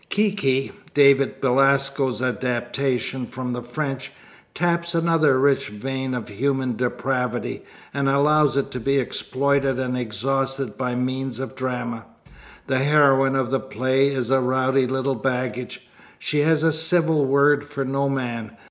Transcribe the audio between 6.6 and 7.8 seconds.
depravity